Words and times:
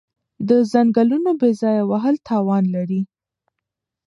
د 0.47 0.49
ځنګلونو 0.71 1.31
بې 1.39 1.51
ځایه 1.61 1.83
وهل 1.91 2.15
تاوان 2.27 2.63
لري. 2.75 3.01